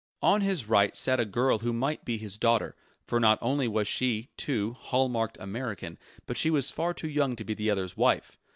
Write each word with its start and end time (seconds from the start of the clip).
On 0.23 0.41
his 0.41 0.67
right 0.67 0.95
sat 0.95 1.19
a 1.19 1.25
girl 1.25 1.59
who 1.59 1.71
might 1.71 2.03
be 2.03 2.17
his 2.17 2.39
daughter; 2.39 2.75
for 3.05 3.19
not 3.19 3.37
only 3.39 3.67
was 3.67 3.87
she, 3.87 4.29
too, 4.35 4.73
hall 4.73 5.07
marked 5.09 5.37
American, 5.39 5.99
but 6.25 6.39
she 6.39 6.49
was 6.49 6.71
far 6.71 6.91
too 6.95 7.07
young 7.07 7.35
to 7.35 7.43
be 7.45 7.53
the 7.53 7.69
other's 7.69 7.95
wife. 7.95 8.39